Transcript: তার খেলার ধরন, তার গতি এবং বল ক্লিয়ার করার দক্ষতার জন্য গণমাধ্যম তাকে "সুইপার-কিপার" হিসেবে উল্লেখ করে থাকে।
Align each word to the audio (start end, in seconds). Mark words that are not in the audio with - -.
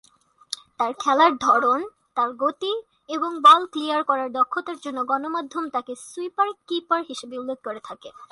তার 0.79 0.91
খেলার 0.99 1.33
ধরন, 1.37 1.79
তার 2.15 2.29
গতি 2.33 2.73
এবং 3.09 3.31
বল 3.41 3.61
ক্লিয়ার 3.65 4.01
করার 4.03 4.29
দক্ষতার 4.31 4.77
জন্য 4.77 4.99
গণমাধ্যম 5.05 5.65
তাকে 5.69 5.93
"সুইপার-কিপার" 6.07 7.01
হিসেবে 7.07 7.35
উল্লেখ 7.37 7.59
করে 7.63 7.81
থাকে। 7.83 8.09